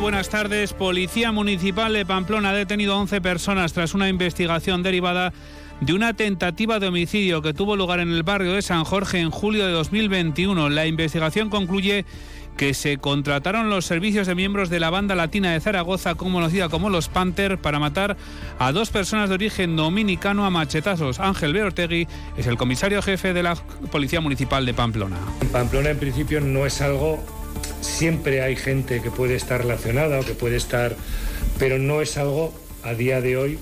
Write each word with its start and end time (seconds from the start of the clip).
Buenas 0.00 0.28
tardes. 0.28 0.72
Policía 0.72 1.32
Municipal 1.32 1.92
de 1.92 2.04
Pamplona 2.04 2.50
ha 2.50 2.54
detenido 2.54 2.94
a 2.94 2.98
11 2.98 3.20
personas 3.20 3.72
tras 3.72 3.94
una 3.94 4.08
investigación 4.08 4.82
derivada 4.82 5.32
de 5.80 5.94
una 5.94 6.14
tentativa 6.14 6.78
de 6.78 6.88
homicidio 6.88 7.42
que 7.42 7.54
tuvo 7.54 7.76
lugar 7.76 8.00
en 8.00 8.10
el 8.10 8.22
barrio 8.22 8.52
de 8.52 8.62
San 8.62 8.84
Jorge 8.84 9.20
en 9.20 9.30
julio 9.30 9.66
de 9.66 9.72
2021. 9.72 10.68
La 10.68 10.86
investigación 10.86 11.48
concluye 11.48 12.04
que 12.56 12.74
se 12.74 12.98
contrataron 12.98 13.70
los 13.70 13.86
servicios 13.86 14.26
de 14.26 14.34
miembros 14.34 14.68
de 14.68 14.80
la 14.80 14.90
banda 14.90 15.14
latina 15.14 15.52
de 15.52 15.60
Zaragoza, 15.60 16.16
conocida 16.16 16.68
como 16.68 16.90
los 16.90 17.08
Panther, 17.08 17.58
para 17.58 17.78
matar 17.78 18.16
a 18.58 18.72
dos 18.72 18.90
personas 18.90 19.28
de 19.28 19.36
origen 19.36 19.76
dominicano 19.76 20.44
a 20.44 20.50
machetazos. 20.50 21.20
Ángel 21.20 21.52
Beortegui 21.52 22.06
es 22.36 22.46
el 22.46 22.56
comisario 22.56 23.00
jefe 23.00 23.32
de 23.32 23.42
la 23.42 23.54
Policía 23.90 24.20
Municipal 24.20 24.66
de 24.66 24.74
Pamplona. 24.74 25.16
Pamplona, 25.52 25.90
en 25.90 25.98
principio, 25.98 26.40
no 26.40 26.66
es 26.66 26.80
algo. 26.80 27.43
Siempre 27.84 28.42
hay 28.42 28.56
gente 28.56 29.02
que 29.02 29.10
puede 29.10 29.36
estar 29.36 29.60
relacionada 29.60 30.18
o 30.18 30.24
que 30.24 30.32
puede 30.32 30.56
estar. 30.56 30.96
Pero 31.58 31.78
no 31.78 32.00
es 32.00 32.16
algo 32.16 32.52
a 32.82 32.94
día 32.94 33.20
de 33.20 33.36
hoy 33.36 33.58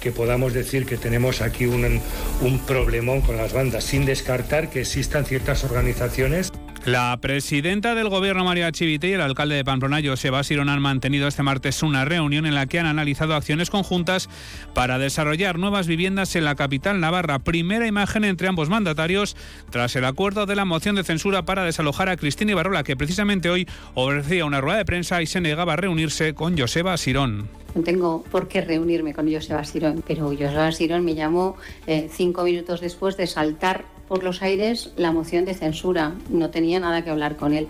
que 0.00 0.10
podamos 0.10 0.54
decir 0.54 0.86
que 0.86 0.96
tenemos 0.96 1.42
aquí 1.42 1.66
un, 1.66 2.00
un 2.40 2.58
problemón 2.60 3.20
con 3.20 3.36
las 3.36 3.52
bandas, 3.52 3.84
sin 3.84 4.04
descartar 4.04 4.70
que 4.70 4.80
existan 4.80 5.24
ciertas 5.26 5.64
organizaciones. 5.64 6.50
La 6.90 7.18
presidenta 7.20 7.94
del 7.94 8.08
gobierno 8.08 8.46
María 8.46 8.72
Chivite 8.72 9.08
y 9.08 9.12
el 9.12 9.20
alcalde 9.20 9.56
de 9.56 9.64
Pamplona 9.64 10.00
Joseba 10.02 10.42
Sirón 10.42 10.70
han 10.70 10.80
mantenido 10.80 11.28
este 11.28 11.42
martes 11.42 11.82
una 11.82 12.06
reunión 12.06 12.46
en 12.46 12.54
la 12.54 12.64
que 12.64 12.78
han 12.78 12.86
analizado 12.86 13.34
acciones 13.34 13.68
conjuntas 13.68 14.30
para 14.72 14.98
desarrollar 14.98 15.58
nuevas 15.58 15.86
viviendas 15.86 16.34
en 16.34 16.46
la 16.46 16.54
capital 16.54 16.98
navarra. 16.98 17.40
Primera 17.40 17.86
imagen 17.86 18.24
entre 18.24 18.48
ambos 18.48 18.70
mandatarios 18.70 19.36
tras 19.68 19.96
el 19.96 20.06
acuerdo 20.06 20.46
de 20.46 20.56
la 20.56 20.64
moción 20.64 20.96
de 20.96 21.04
censura 21.04 21.44
para 21.44 21.62
desalojar 21.62 22.08
a 22.08 22.16
Cristina 22.16 22.52
Ibarrola, 22.52 22.84
que 22.84 22.96
precisamente 22.96 23.50
hoy 23.50 23.68
ofrecía 23.92 24.46
una 24.46 24.62
rueda 24.62 24.78
de 24.78 24.86
prensa 24.86 25.20
y 25.20 25.26
se 25.26 25.42
negaba 25.42 25.74
a 25.74 25.76
reunirse 25.76 26.32
con 26.32 26.56
Joseba 26.56 26.96
Sirón. 26.96 27.50
No 27.74 27.82
tengo 27.82 28.24
por 28.30 28.48
qué 28.48 28.62
reunirme 28.62 29.12
con 29.12 29.30
Joseba 29.30 29.62
Sirón, 29.62 30.02
pero 30.06 30.28
Joseba 30.28 30.72
Sirón 30.72 31.04
me 31.04 31.14
llamó 31.14 31.58
eh, 31.86 32.08
cinco 32.10 32.44
minutos 32.44 32.80
después 32.80 33.18
de 33.18 33.26
saltar 33.26 33.97
por 34.08 34.24
los 34.24 34.42
aires 34.42 34.92
la 34.96 35.12
moción 35.12 35.44
de 35.44 35.54
censura. 35.54 36.14
No 36.30 36.50
tenía 36.50 36.80
nada 36.80 37.04
que 37.04 37.10
hablar 37.10 37.36
con 37.36 37.54
él. 37.54 37.68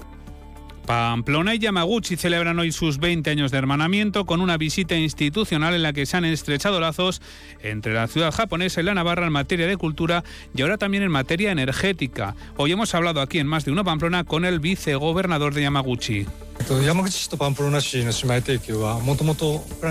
Pamplona 0.88 1.54
y 1.54 1.58
Yamaguchi 1.58 2.16
celebran 2.16 2.58
hoy 2.58 2.72
sus 2.72 2.96
20 2.96 3.28
años 3.28 3.50
de 3.50 3.58
hermanamiento 3.58 4.24
con 4.24 4.40
una 4.40 4.56
visita 4.56 4.96
institucional 4.96 5.74
en 5.74 5.82
la 5.82 5.92
que 5.92 6.06
se 6.06 6.16
han 6.16 6.24
estrechado 6.24 6.80
lazos 6.80 7.20
entre 7.62 7.92
la 7.92 8.06
ciudad 8.06 8.32
japonesa 8.32 8.80
y 8.80 8.84
la 8.84 8.94
Navarra 8.94 9.26
en 9.26 9.32
materia 9.32 9.66
de 9.66 9.76
cultura 9.76 10.24
y 10.54 10.62
ahora 10.62 10.78
también 10.78 11.02
en 11.02 11.10
materia 11.10 11.52
energética. 11.52 12.34
Hoy 12.56 12.72
hemos 12.72 12.94
hablado 12.94 13.20
aquí 13.20 13.38
en 13.38 13.46
más 13.46 13.66
de 13.66 13.72
una 13.72 13.84
Pamplona 13.84 14.24
con 14.24 14.46
el 14.46 14.60
vicegobernador 14.60 15.52
de 15.52 15.60
Yamaguchi. 15.60 16.24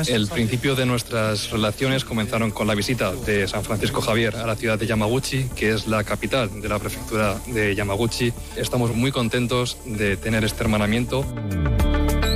El 0.07 0.27
principio 0.27 0.75
de 0.75 0.85
nuestras 0.85 1.49
relaciones 1.49 2.05
comenzaron 2.05 2.51
con 2.51 2.67
la 2.67 2.75
visita 2.75 3.13
de 3.13 3.47
San 3.47 3.63
Francisco 3.63 4.01
Javier 4.01 4.35
a 4.35 4.45
la 4.45 4.55
ciudad 4.55 4.77
de 4.77 4.85
Yamaguchi, 4.85 5.49
que 5.55 5.73
es 5.73 5.87
la 5.87 6.03
capital 6.03 6.61
de 6.61 6.69
la 6.69 6.77
prefectura 6.77 7.35
de 7.47 7.73
Yamaguchi. 7.73 8.33
Estamos 8.55 8.93
muy 8.93 9.11
contentos 9.11 9.77
de 9.85 10.17
tener 10.17 10.43
este 10.43 10.63
hermanamiento. 10.63 11.25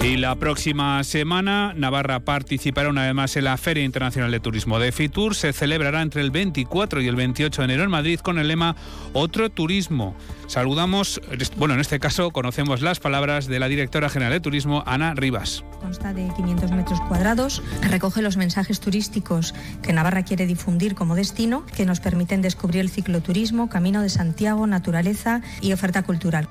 Y 0.04 0.18
la 0.18 0.34
próxima 0.34 1.04
semana 1.04 1.76
Navarra 1.76 2.22
participará 2.22 2.90
una 2.90 3.04
vez 3.04 3.14
más 3.14 3.38
en 3.38 3.44
la 3.44 3.56
Feria 3.58 3.84
Internacional 3.84 4.32
de 4.32 4.40
Turismo 4.40 4.80
de 4.80 4.92
Fitur. 4.92 5.36
Se 5.36 5.54
celebrará 5.54 6.02
entre 6.02 6.22
el 6.22 6.32
24 6.32 7.02
y 7.02 7.08
el 7.08 7.16
28 7.16 7.62
de 7.62 7.66
enero 7.66 7.84
en 7.84 7.92
Madrid 7.92 8.20
con 8.20 8.40
el 8.40 8.48
lema 8.48 8.76
Otro 9.14 9.52
Turismo. 9.52 10.16
Saludamos, 10.48 11.22
bueno, 11.56 11.76
en 11.76 11.82
este 11.82 12.00
caso 12.00 12.32
conocemos 12.32 12.82
las 12.82 13.00
palabras 13.00 13.46
de 13.46 13.60
la 13.60 13.68
directora 13.68 14.10
general 14.10 14.34
de 14.34 14.40
Turismo, 14.40 14.82
Ana 14.88 15.14
Rivas. 15.14 15.64
Consta 15.82 16.14
de 16.14 16.32
500 16.36 16.72
metros 16.72 17.00
cuadrados, 17.02 17.62
recoge 17.84 18.24
los 18.24 18.38
mensajes 18.38 18.80
turísticos 18.80 19.54
que 19.84 19.94
Navarra 19.94 20.24
quiere 20.24 20.48
difundir 20.48 20.96
como 20.96 21.14
destino, 21.14 21.64
que 21.78 21.86
nos 21.86 22.00
permiten 22.00 22.42
descubrir 22.42 22.82
el 22.82 22.90
cicloturismo, 22.90 23.70
Camino 23.70 24.02
de 24.02 24.10
Santiago, 24.10 24.66
naturaleza 24.66 25.42
y 25.62 25.74
oferta 25.74 26.02
cultural. 26.02 26.50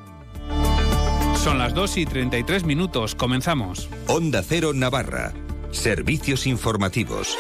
Son 1.43 1.57
las 1.57 1.73
2 1.73 1.97
y 1.97 2.05
33 2.05 2.65
minutos. 2.65 3.15
Comenzamos. 3.15 3.89
Onda 4.09 4.43
Cero 4.47 4.73
Navarra. 4.75 5.33
Servicios 5.71 6.47
informativos. 6.47 7.35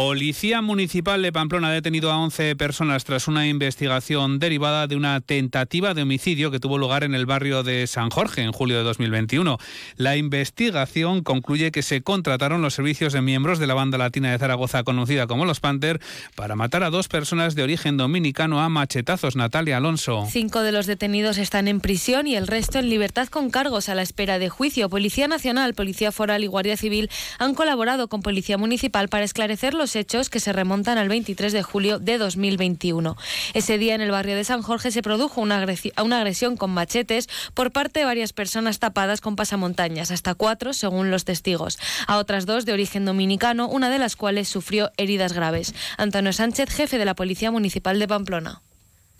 Policía 0.00 0.62
Municipal 0.62 1.20
de 1.22 1.32
Pamplona 1.32 1.70
ha 1.70 1.72
detenido 1.72 2.12
a 2.12 2.18
11 2.18 2.54
personas 2.54 3.04
tras 3.04 3.26
una 3.26 3.48
investigación 3.48 4.38
derivada 4.38 4.86
de 4.86 4.94
una 4.94 5.20
tentativa 5.20 5.92
de 5.92 6.02
homicidio 6.02 6.52
que 6.52 6.60
tuvo 6.60 6.78
lugar 6.78 7.02
en 7.02 7.16
el 7.16 7.26
barrio 7.26 7.64
de 7.64 7.84
San 7.88 8.08
Jorge 8.08 8.42
en 8.42 8.52
julio 8.52 8.76
de 8.76 8.84
2021. 8.84 9.58
La 9.96 10.16
investigación 10.16 11.24
concluye 11.24 11.72
que 11.72 11.82
se 11.82 12.02
contrataron 12.02 12.62
los 12.62 12.74
servicios 12.74 13.12
de 13.12 13.22
miembros 13.22 13.58
de 13.58 13.66
la 13.66 13.74
banda 13.74 13.98
latina 13.98 14.30
de 14.30 14.38
Zaragoza 14.38 14.84
conocida 14.84 15.26
como 15.26 15.44
Los 15.44 15.58
Panther 15.58 16.00
para 16.36 16.54
matar 16.54 16.84
a 16.84 16.90
dos 16.90 17.08
personas 17.08 17.56
de 17.56 17.64
origen 17.64 17.96
dominicano 17.96 18.60
a 18.60 18.68
machetazos. 18.68 19.34
Natalia 19.34 19.78
Alonso. 19.78 20.28
Cinco 20.30 20.60
de 20.60 20.70
los 20.70 20.86
detenidos 20.86 21.38
están 21.38 21.66
en 21.66 21.80
prisión 21.80 22.28
y 22.28 22.36
el 22.36 22.46
resto 22.46 22.78
en 22.78 22.88
libertad 22.88 23.26
con 23.26 23.50
cargos 23.50 23.88
a 23.88 23.96
la 23.96 24.02
espera 24.02 24.38
de 24.38 24.48
juicio. 24.48 24.88
Policía 24.88 25.26
Nacional, 25.26 25.74
Policía 25.74 26.12
Foral 26.12 26.44
y 26.44 26.46
Guardia 26.46 26.76
Civil 26.76 27.10
han 27.40 27.56
colaborado 27.56 28.06
con 28.06 28.22
Policía 28.22 28.58
Municipal 28.58 29.08
para 29.08 29.24
esclarecer 29.24 29.74
los 29.74 29.87
hechos 29.96 30.30
que 30.30 30.40
se 30.40 30.52
remontan 30.52 30.98
al 30.98 31.08
23 31.08 31.52
de 31.52 31.62
julio 31.62 31.98
de 31.98 32.18
2021. 32.18 33.16
Ese 33.54 33.78
día 33.78 33.94
en 33.94 34.00
el 34.00 34.10
barrio 34.10 34.36
de 34.36 34.44
San 34.44 34.62
Jorge 34.62 34.90
se 34.90 35.02
produjo 35.02 35.40
una, 35.40 35.64
una 36.02 36.18
agresión 36.18 36.56
con 36.56 36.70
machetes 36.70 37.28
por 37.54 37.72
parte 37.72 38.00
de 38.00 38.06
varias 38.06 38.32
personas 38.32 38.78
tapadas 38.78 39.20
con 39.20 39.36
pasamontañas, 39.36 40.10
hasta 40.10 40.34
cuatro 40.34 40.72
según 40.72 41.10
los 41.10 41.24
testigos. 41.24 41.78
A 42.06 42.18
otras 42.18 42.46
dos 42.46 42.64
de 42.64 42.72
origen 42.72 43.04
dominicano, 43.04 43.68
una 43.68 43.90
de 43.90 43.98
las 43.98 44.16
cuales 44.16 44.48
sufrió 44.48 44.90
heridas 44.96 45.32
graves. 45.32 45.74
Antonio 45.96 46.32
Sánchez, 46.32 46.70
jefe 46.70 46.98
de 46.98 47.04
la 47.04 47.14
Policía 47.14 47.50
Municipal 47.50 47.98
de 47.98 48.08
Pamplona. 48.08 48.62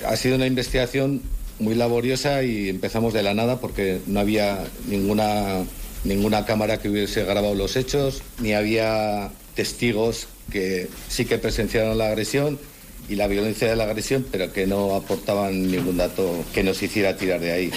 Ha 0.07 0.17
sido 0.17 0.37
una 0.37 0.47
investigación 0.47 1.23
muy 1.59 1.75
laboriosa 1.75 2.43
y 2.43 2.69
empezamos 2.69 3.13
de 3.13 3.23
la 3.23 3.35
nada 3.35 3.61
porque 3.61 4.01
no 4.07 4.21
había 4.21 4.65
ninguna, 4.87 5.65
ninguna 6.05 6.45
cámara 6.45 6.79
que 6.79 6.89
hubiese 6.89 7.25
grabado 7.25 7.55
los 7.55 7.77
hechos, 7.77 8.23
ni 8.41 8.53
había 8.53 9.31
testigos 9.59 10.29
que 10.53 10.87
sí 11.09 11.25
que 11.25 11.37
presenciaron 11.37 11.99
la 11.99 12.07
agresión 12.07 12.61
y 13.09 13.17
la 13.17 13.27
violencia 13.27 13.69
de 13.69 13.75
la 13.75 13.85
agresión, 13.85 14.25
pero 14.31 14.53
que 14.53 14.69
no 14.69 14.95
aportaban 14.95 15.69
ningún 15.69 15.97
dato 15.97 16.45
que 16.55 16.63
nos 16.63 16.81
hiciera 16.81 17.17
tirar 17.17 17.41
de 17.41 17.51
ahí. 17.51 17.73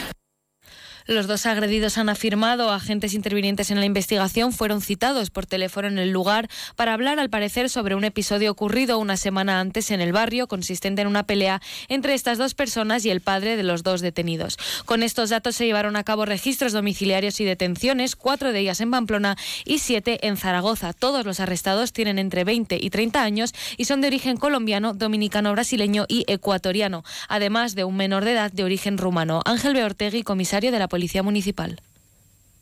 Los 1.07 1.28
dos 1.28 1.45
agredidos 1.45 1.97
han 1.97 2.09
afirmado, 2.09 2.72
agentes 2.72 3.13
intervinientes 3.13 3.72
en 3.72 3.79
la 3.79 3.85
investigación 3.85 4.53
fueron 4.53 4.81
citados 4.81 5.31
por 5.31 5.45
teléfono 5.45 5.88
en 5.88 5.97
el 5.97 6.12
lugar 6.12 6.47
para 6.75 6.94
hablar 6.94 7.19
al 7.19 7.29
parecer 7.29 7.69
sobre 7.69 7.95
un 7.95 8.03
episodio 8.03 8.51
ocurrido 8.51 9.00
una 9.00 9.17
semana 9.17 9.59
antes 9.59 9.89
en 9.89 10.00
el 10.01 10.13
barrio, 10.13 10.47
consistente 10.47 11.01
en 11.01 11.07
una 11.07 11.23
pelea 11.23 11.62
entre 11.89 12.13
estas 12.13 12.38
dos 12.38 12.53
personas 12.53 13.03
y 13.06 13.09
el 13.09 13.22
padre 13.22 13.57
de 13.57 13.63
los 13.63 13.84
dos 13.84 14.01
detenidos. 14.01 14.57
Con 14.85 15.01
estos 15.01 15.29
datos 15.29 15.56
se 15.56 15.66
llevaron 15.66 15.95
a 15.95 16.03
cabo 16.03 16.25
registros 16.25 16.72
domiciliarios 16.72 17.39
y 17.39 17.45
detenciones, 17.45 18.16
cuatro 18.16 18.51
de 18.51 18.59
ellas 18.59 18.79
en 18.81 18.91
Pamplona 18.91 19.38
y 19.66 19.79
siete 19.79 20.28
en 20.28 20.38
Zaragoza. 20.38 20.94
Todos 20.94 21.25
los 21.25 21.39
arrestados 21.39 21.94
tienen 21.94 22.19
entre 22.19 22.44
20 22.44 22.78
y 22.79 22.89
30 22.89 23.23
años 23.23 23.53
y 23.78 23.85
son 23.85 24.01
de 24.01 24.07
origen 24.07 24.38
colombiano, 24.38 24.94
dominicano, 24.94 25.51
brasileño 25.51 26.06
y 26.07 26.25
ecuatoriano, 26.28 27.03
además 27.28 27.73
de 27.73 27.85
un 27.85 27.97
menor 27.97 28.23
de 28.23 28.33
edad 28.33 28.51
de 28.51 28.63
origen 28.63 28.97
rumano. 28.97 29.41
Ángel 29.45 29.73
Beortegui, 29.73 30.23
comisario 30.23 30.72
de 30.72 30.79
la 30.79 30.88
Policía 30.91 31.24
Municipal. 31.24 31.79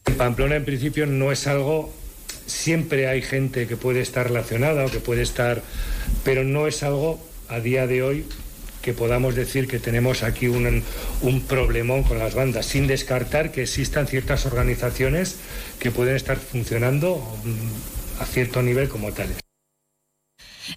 En 0.06 0.16
Pamplona, 0.16 0.56
en 0.56 0.64
principio, 0.64 1.08
no 1.08 1.32
es 1.32 1.48
algo. 1.48 1.92
Siempre 2.46 3.08
hay 3.08 3.24
gente 3.24 3.66
que 3.68 3.76
puede 3.76 4.02
estar 4.02 4.28
relacionada 4.28 4.86
o 4.86 4.92
que 4.92 5.00
puede 5.00 5.24
estar. 5.24 5.64
Pero 6.24 6.44
no 6.44 6.68
es 6.68 6.84
algo 6.84 7.20
a 7.50 7.60
día 7.60 7.88
de 7.88 8.04
hoy 8.04 8.26
que 8.84 8.94
podamos 8.94 9.34
decir 9.34 9.68
que 9.68 9.80
tenemos 9.80 10.22
aquí 10.22 10.48
un, 10.48 10.84
un 11.22 11.42
problemón 11.42 12.04
con 12.04 12.20
las 12.20 12.36
bandas, 12.36 12.68
sin 12.68 12.86
descartar 12.86 13.52
que 13.52 13.64
existan 13.64 14.08
ciertas 14.08 14.46
organizaciones 14.46 15.38
que 15.80 15.90
pueden 15.90 16.16
estar 16.16 16.38
funcionando 16.38 17.18
mm, 17.44 18.22
a 18.22 18.26
cierto 18.26 18.62
nivel 18.62 18.90
como 18.90 19.12
tales. 19.12 19.49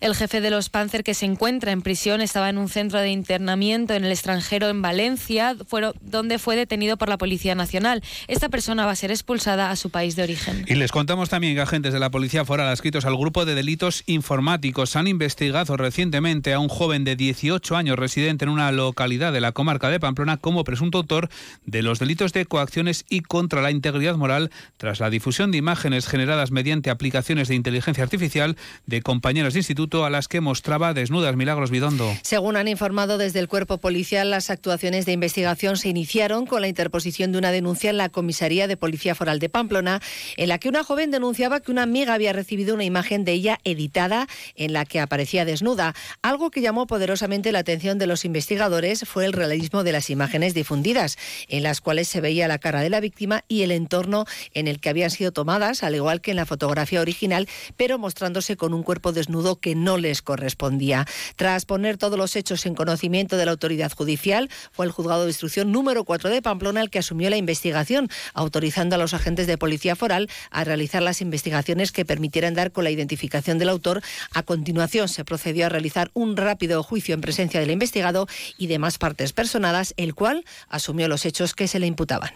El 0.01 0.15
jefe 0.15 0.41
de 0.41 0.51
los 0.51 0.69
Panzer 0.69 1.05
que 1.05 1.15
se 1.15 1.27
encuentra 1.27 1.73
en 1.73 1.83
prisión 1.83 2.21
estaba 2.21 2.49
en 2.49 2.59
un 2.59 2.69
centro 2.69 2.99
de 2.99 3.11
internamiento 3.11 3.95
en 3.95 4.05
el 4.05 4.13
extranjero 4.13 4.69
en 4.69 4.83
Valencia, 4.83 5.57
donde 6.01 6.39
fue 6.39 6.57
detenido 6.57 6.97
por 6.97 7.09
la 7.09 7.19
Policía 7.19 7.55
Nacional. 7.55 8.03
Esta 8.29 8.49
persona 8.49 8.87
va 8.87 8.93
a 8.93 8.97
ser 8.97 9.11
expulsada 9.11 9.71
a 9.71 9.77
su 9.77 9.91
país 9.91 10.17
de 10.17 10.23
origen. 10.23 10.65
Y 10.69 10.75
les 10.75 10.93
contamos 10.93 11.29
también 11.29 11.55
que 11.55 11.61
agentes 11.61 11.93
de 11.93 12.01
la 12.01 12.11
Policía 12.11 12.45
Foral 12.45 12.69
adscritos 12.69 13.05
al 13.05 13.17
grupo 13.17 13.45
de 13.45 13.55
delitos 13.55 14.03
informáticos 14.07 14.97
han 14.97 15.09
investigado 15.09 15.77
recientemente 15.77 16.53
a 16.53 16.59
un 16.59 16.69
joven 16.69 17.05
de 17.05 17.17
18 17.17 17.77
años 17.77 17.99
residente 17.99 18.45
en 18.45 18.51
una 18.51 18.73
localidad 18.73 19.33
de 19.33 19.41
la 19.41 19.53
comarca 19.53 19.91
de 19.91 20.01
Pamplona 20.01 20.37
como 20.37 20.65
presunto 20.65 20.99
autor 20.99 21.29
de 21.67 21.83
los 21.83 21.99
delitos 21.99 22.33
de 22.33 22.47
coacciones 22.47 23.05
y 23.09 23.21
contra 23.21 23.63
la 23.63 23.71
integridad 23.71 24.17
moral 24.17 24.51
tras 24.77 25.01
la 25.01 25.11
difusión 25.11 25.51
de 25.51 25.59
imágenes 25.59 26.07
generadas 26.07 26.51
mediante 26.51 26.91
aplicaciones 26.91 27.49
de 27.49 27.55
inteligencia 27.55 28.05
artificial 28.05 28.57
de 28.87 29.03
compañeros 29.03 29.55
de 29.55 29.61
instituto 29.61 29.82
instituto 29.83 30.05
a 30.05 30.11
las 30.11 30.29
que 30.29 30.41
mostraba 30.41 30.95
desnudas. 30.95 31.35
Milagros 31.35 31.71
Bidondo. 31.71 32.15
Según 32.23 32.57
han 32.57 32.69
informado 32.69 33.19
desde 33.19 33.41
el 33.41 33.49
cuerpo 33.49 33.79
policial, 33.79 34.31
las 34.31 34.51
actuaciones 34.51 35.07
de 35.07 35.13
investigación 35.13 35.77
se 35.77 35.89
iniciaron 35.89 36.47
con 36.47 36.61
la 36.61 36.69
interposición 36.69 37.33
de 37.33 37.39
una 37.39 37.51
denuncia 37.51 37.91
en 37.91 37.97
la 37.97 38.09
comisaría 38.09 38.69
de 38.69 38.77
Policía 38.77 39.15
Foral 39.15 39.41
de 39.41 39.49
Pamplona, 39.49 40.01
en 40.37 40.49
la 40.49 40.59
que 40.59 40.69
una 40.69 40.85
joven 40.85 41.11
denunciaba 41.11 41.61
que 41.61 41.73
una 41.73 41.83
amiga 41.83 42.15
había 42.15 42.33
recibido 42.33 42.75
una 42.75 42.85
imagen 42.85 43.25
de 43.25 43.33
ella 43.33 43.59
editada 43.65 44.29
en 44.55 44.73
la 44.73 44.85
que 44.85 45.01
aparecía 45.01 45.45
desnuda. 45.45 45.95
Algo 46.23 46.51
que 46.51 46.61
llamó 46.61 46.87
poderosamente 46.87 47.51
la 47.51 47.61
atención 47.61 47.99
de 47.99 48.07
los 48.07 48.25
investigadores 48.25 49.05
fue 49.05 49.25
el 49.25 49.33
realismo 49.33 49.83
de 49.83 49.93
las 49.93 50.11
imágenes 50.11 50.55
difundidas, 50.55 51.19
en 51.49 51.65
las 51.65 51.81
cuales 51.81 52.07
se 52.07 52.21
veía 52.21 52.47
la 52.47 52.59
cara 52.59 52.83
de 52.83 52.91
la 52.91 53.01
víctima 53.01 53.45
y 53.49 53.63
el 53.63 53.73
entorno 53.73 54.27
en 54.55 54.69
el 54.69 54.81
que 54.81 54.91
habían 54.91 55.11
sido 55.11 55.33
tomadas, 55.33 55.83
al 55.83 55.97
igual 55.97 56.21
que 56.21 56.31
en 56.31 56.37
la 56.37 56.47
fotografía 56.47 57.01
original, 57.01 57.49
pero 57.77 57.99
mostrándose 57.99 58.57
con 58.57 58.75
un 58.75 58.83
cuerpo 58.83 59.13
desnudo 59.13 59.59
que 59.59 59.72
no 59.75 59.99
les 59.99 60.23
correspondía. 60.23 61.07
Tras 61.37 61.65
poner 61.65 61.99
todos 61.99 62.19
los 62.19 62.37
hechos 62.37 62.67
en 62.67 62.75
conocimiento 62.75 63.37
de 63.37 63.45
la 63.45 63.53
autoridad 63.53 63.93
judicial, 63.93 64.51
fue 64.73 64.87
el 64.87 64.93
juzgado 64.93 65.23
de 65.25 65.31
instrucción 65.31 65.73
número 65.73 66.05
4 66.05 66.31
de 66.31 66.43
Pamplona 66.43 66.81
el 66.81 66.91
que 66.91 66.99
asumió 66.99 67.31
la 67.31 67.37
investigación, 67.37 68.09
autorizando 68.35 68.97
a 68.97 68.99
los 68.99 69.15
agentes 69.15 69.47
de 69.47 69.59
policía 69.59 69.97
foral 69.97 70.29
a 70.51 70.65
realizar 70.65 71.03
las 71.03 71.21
investigaciones 71.21 71.93
que 71.93 72.05
permitieran 72.05 72.55
dar 72.55 72.73
con 72.73 72.85
la 72.85 72.91
identificación 72.91 73.59
del 73.59 73.69
autor. 73.69 74.03
A 74.33 74.43
continuación 74.43 75.09
se 75.09 75.25
procedió 75.25 75.67
a 75.67 75.69
realizar 75.69 76.11
un 76.15 76.37
rápido 76.37 76.83
juicio 76.83 77.15
en 77.15 77.21
presencia 77.21 77.61
del 77.61 77.71
investigado 77.71 78.27
y 78.59 78.67
demás 78.67 78.99
partes 78.99 79.33
personadas, 79.33 79.95
el 79.97 80.15
cual 80.15 80.45
asumió 80.69 81.09
los 81.09 81.25
hechos 81.25 81.55
que 81.55 81.69
se 81.69 81.79
le 81.79 81.87
imputaban. 81.87 82.33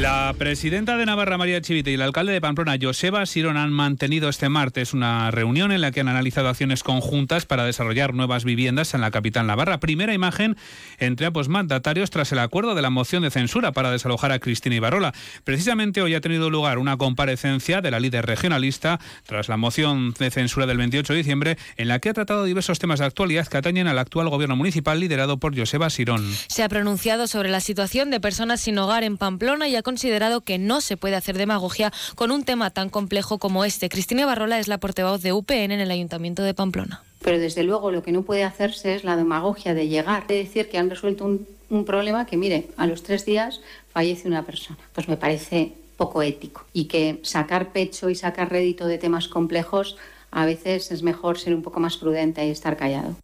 La 0.00 0.34
presidenta 0.38 0.96
de 0.96 1.04
Navarra, 1.04 1.36
María 1.36 1.60
Chivite, 1.60 1.90
y 1.90 1.94
el 1.94 2.00
alcalde 2.00 2.32
de 2.32 2.40
Pamplona, 2.40 2.78
Joseba 2.80 3.26
Sirón, 3.26 3.58
han 3.58 3.70
mantenido 3.70 4.30
este 4.30 4.48
martes 4.48 4.94
una 4.94 5.30
reunión 5.30 5.72
en 5.72 5.82
la 5.82 5.90
que 5.90 6.00
han 6.00 6.08
analizado 6.08 6.48
acciones 6.48 6.82
conjuntas 6.82 7.44
para 7.44 7.66
desarrollar 7.66 8.14
nuevas 8.14 8.44
viviendas 8.44 8.94
en 8.94 9.02
la 9.02 9.10
capital 9.10 9.46
Navarra. 9.46 9.78
Primera 9.78 10.14
imagen 10.14 10.56
entre 11.00 11.26
ambos 11.26 11.50
mandatarios 11.50 12.08
tras 12.08 12.32
el 12.32 12.38
acuerdo 12.38 12.74
de 12.74 12.80
la 12.80 12.88
moción 12.88 13.22
de 13.22 13.30
censura 13.30 13.72
para 13.72 13.90
desalojar 13.90 14.32
a 14.32 14.38
Cristina 14.38 14.74
Ibarola. 14.74 15.12
Precisamente 15.44 16.00
hoy 16.00 16.14
ha 16.14 16.22
tenido 16.22 16.48
lugar 16.48 16.78
una 16.78 16.96
comparecencia 16.96 17.82
de 17.82 17.90
la 17.90 18.00
líder 18.00 18.24
regionalista 18.24 19.00
tras 19.26 19.50
la 19.50 19.58
moción 19.58 20.14
de 20.18 20.30
censura 20.30 20.64
del 20.64 20.78
28 20.78 21.12
de 21.12 21.18
diciembre, 21.18 21.58
en 21.76 21.88
la 21.88 21.98
que 21.98 22.08
ha 22.08 22.14
tratado 22.14 22.44
diversos 22.44 22.78
temas 22.78 23.00
de 23.00 23.04
actualidad 23.04 23.46
que 23.48 23.58
atañen 23.58 23.86
al 23.86 23.98
actual 23.98 24.30
gobierno 24.30 24.56
municipal 24.56 24.98
liderado 24.98 25.36
por 25.36 25.54
Joseba 25.54 25.90
Sirón. 25.90 26.26
Se 26.46 26.62
ha 26.62 26.70
pronunciado 26.70 27.26
sobre 27.26 27.50
la 27.50 27.60
situación 27.60 28.10
de 28.10 28.18
personas 28.18 28.62
sin 28.62 28.78
hogar 28.78 29.04
en 29.04 29.18
Pamplona 29.18 29.68
y 29.68 29.76
ha 29.76 29.89
considerado 29.90 30.42
que 30.42 30.56
no 30.56 30.80
se 30.80 30.96
puede 30.96 31.16
hacer 31.16 31.36
demagogia 31.36 31.92
con 32.14 32.30
un 32.30 32.44
tema 32.44 32.70
tan 32.70 32.90
complejo 32.90 33.38
como 33.38 33.64
este. 33.64 33.88
Cristina 33.88 34.24
Barrola 34.24 34.60
es 34.60 34.68
la 34.68 34.78
portavoz 34.78 35.20
de 35.20 35.32
UPN 35.32 35.72
en 35.72 35.80
el 35.80 35.90
Ayuntamiento 35.90 36.44
de 36.44 36.54
Pamplona. 36.54 37.02
Pero 37.22 37.40
desde 37.40 37.64
luego 37.64 37.90
lo 37.90 38.04
que 38.04 38.12
no 38.12 38.22
puede 38.22 38.44
hacerse 38.44 38.94
es 38.94 39.02
la 39.02 39.16
demagogia 39.16 39.74
de 39.74 39.88
llegar, 39.88 40.28
de 40.28 40.36
decir 40.36 40.68
que 40.68 40.78
han 40.78 40.90
resuelto 40.90 41.24
un, 41.24 41.44
un 41.70 41.84
problema 41.84 42.24
que, 42.24 42.36
mire, 42.36 42.68
a 42.76 42.86
los 42.86 43.02
tres 43.02 43.26
días 43.26 43.62
fallece 43.92 44.28
una 44.28 44.46
persona. 44.46 44.78
Pues 44.92 45.08
me 45.08 45.16
parece 45.16 45.72
poco 45.96 46.22
ético. 46.22 46.64
Y 46.72 46.84
que 46.84 47.18
sacar 47.24 47.72
pecho 47.72 48.10
y 48.10 48.14
sacar 48.14 48.48
rédito 48.48 48.86
de 48.86 48.98
temas 48.98 49.26
complejos, 49.26 49.96
a 50.30 50.46
veces 50.46 50.92
es 50.92 51.02
mejor 51.02 51.36
ser 51.36 51.52
un 51.52 51.62
poco 51.62 51.80
más 51.80 51.96
prudente 51.96 52.46
y 52.46 52.50
estar 52.50 52.76
callado. 52.76 53.16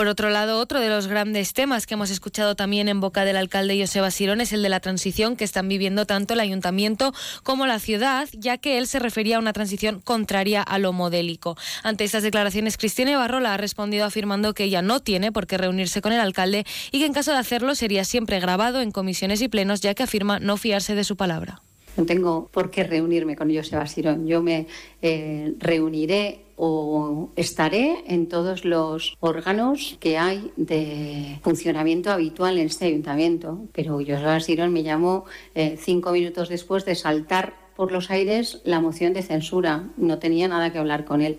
Por 0.00 0.08
otro 0.08 0.30
lado, 0.30 0.60
otro 0.60 0.80
de 0.80 0.88
los 0.88 1.08
grandes 1.08 1.52
temas 1.52 1.86
que 1.86 1.92
hemos 1.92 2.10
escuchado 2.10 2.56
también 2.56 2.88
en 2.88 3.00
boca 3.00 3.26
del 3.26 3.36
alcalde 3.36 3.78
Joseba 3.78 4.10
Sirón 4.10 4.40
es 4.40 4.50
el 4.54 4.62
de 4.62 4.70
la 4.70 4.80
transición 4.80 5.36
que 5.36 5.44
están 5.44 5.68
viviendo 5.68 6.06
tanto 6.06 6.32
el 6.32 6.40
ayuntamiento 6.40 7.12
como 7.42 7.66
la 7.66 7.78
ciudad, 7.80 8.26
ya 8.32 8.56
que 8.56 8.78
él 8.78 8.86
se 8.86 8.98
refería 8.98 9.36
a 9.36 9.40
una 9.40 9.52
transición 9.52 10.00
contraria 10.00 10.62
a 10.62 10.78
lo 10.78 10.94
modélico. 10.94 11.58
Ante 11.82 12.04
estas 12.04 12.22
declaraciones, 12.22 12.78
Cristina 12.78 13.18
Barrola 13.18 13.52
ha 13.52 13.58
respondido 13.58 14.06
afirmando 14.06 14.54
que 14.54 14.64
ella 14.64 14.80
no 14.80 15.00
tiene 15.00 15.32
por 15.32 15.46
qué 15.46 15.58
reunirse 15.58 16.00
con 16.00 16.14
el 16.14 16.20
alcalde 16.20 16.64
y 16.92 17.00
que 17.00 17.04
en 17.04 17.12
caso 17.12 17.32
de 17.32 17.38
hacerlo 17.38 17.74
sería 17.74 18.04
siempre 18.04 18.40
grabado 18.40 18.80
en 18.80 18.92
comisiones 18.92 19.42
y 19.42 19.48
plenos, 19.48 19.82
ya 19.82 19.92
que 19.92 20.04
afirma 20.04 20.40
no 20.40 20.56
fiarse 20.56 20.94
de 20.94 21.04
su 21.04 21.16
palabra. 21.16 21.60
No 21.98 22.06
tengo 22.06 22.48
por 22.50 22.70
qué 22.70 22.84
reunirme 22.84 23.36
con 23.36 23.54
Joseba 23.54 23.86
Sirón. 23.86 24.26
Yo 24.26 24.42
me 24.42 24.66
eh, 25.02 25.52
reuniré 25.58 26.46
o 26.62 27.30
estaré 27.36 28.04
en 28.06 28.28
todos 28.28 28.66
los 28.66 29.16
órganos 29.20 29.96
que 29.98 30.18
hay 30.18 30.52
de 30.56 31.40
funcionamiento 31.42 32.10
habitual 32.10 32.58
en 32.58 32.66
este 32.66 32.84
ayuntamiento. 32.84 33.64
Pero 33.72 33.94
Joseba 33.94 34.38
Sirón 34.40 34.70
me 34.70 34.82
llamó 34.82 35.24
eh, 35.54 35.78
cinco 35.80 36.12
minutos 36.12 36.50
después 36.50 36.84
de 36.84 36.96
saltar 36.96 37.54
por 37.76 37.92
los 37.92 38.10
aires 38.10 38.60
la 38.64 38.78
moción 38.78 39.14
de 39.14 39.22
censura. 39.22 39.88
No 39.96 40.18
tenía 40.18 40.48
nada 40.48 40.70
que 40.70 40.78
hablar 40.78 41.06
con 41.06 41.22
él. 41.22 41.38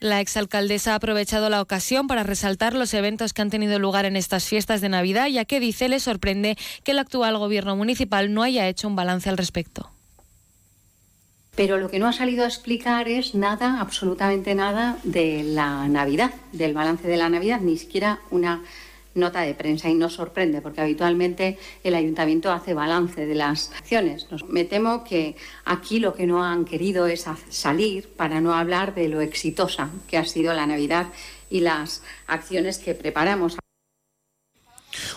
La 0.00 0.20
exalcaldesa 0.20 0.92
ha 0.92 0.96
aprovechado 0.96 1.48
la 1.48 1.62
ocasión 1.62 2.08
para 2.08 2.24
resaltar 2.24 2.74
los 2.74 2.92
eventos 2.92 3.32
que 3.32 3.40
han 3.40 3.50
tenido 3.50 3.78
lugar 3.78 4.04
en 4.04 4.16
estas 4.16 4.44
fiestas 4.44 4.82
de 4.82 4.90
Navidad, 4.90 5.28
ya 5.28 5.46
que 5.46 5.60
dice 5.60 5.88
le 5.88 6.00
sorprende 6.00 6.58
que 6.84 6.92
el 6.92 6.98
actual 6.98 7.38
gobierno 7.38 7.74
municipal 7.74 8.34
no 8.34 8.42
haya 8.42 8.68
hecho 8.68 8.86
un 8.86 8.96
balance 8.96 9.30
al 9.30 9.38
respecto. 9.38 9.90
Pero 11.54 11.78
lo 11.78 11.90
que 11.90 11.98
no 11.98 12.06
ha 12.06 12.12
salido 12.12 12.44
a 12.44 12.48
explicar 12.48 13.08
es 13.08 13.34
nada, 13.34 13.80
absolutamente 13.80 14.54
nada, 14.54 14.98
de 15.02 15.42
la 15.42 15.88
Navidad, 15.88 16.32
del 16.52 16.74
balance 16.74 17.06
de 17.06 17.16
la 17.16 17.28
Navidad, 17.28 17.60
ni 17.60 17.76
siquiera 17.76 18.20
una 18.30 18.62
nota 19.14 19.40
de 19.40 19.54
prensa 19.54 19.88
y 19.88 19.94
nos 19.94 20.14
sorprende 20.14 20.60
porque 20.60 20.80
habitualmente 20.80 21.58
el 21.82 21.94
ayuntamiento 21.94 22.52
hace 22.52 22.74
balance 22.74 23.26
de 23.26 23.34
las 23.34 23.72
acciones. 23.72 24.26
Me 24.48 24.64
temo 24.64 25.04
que 25.04 25.36
aquí 25.64 25.98
lo 25.98 26.14
que 26.14 26.26
no 26.26 26.44
han 26.44 26.64
querido 26.64 27.06
es 27.06 27.26
salir 27.48 28.08
para 28.08 28.40
no 28.40 28.54
hablar 28.54 28.94
de 28.94 29.08
lo 29.08 29.20
exitosa 29.20 29.90
que 30.08 30.16
ha 30.16 30.24
sido 30.24 30.54
la 30.54 30.66
Navidad 30.66 31.08
y 31.48 31.60
las 31.60 32.02
acciones 32.26 32.78
que 32.78 32.94
preparamos. 32.94 33.56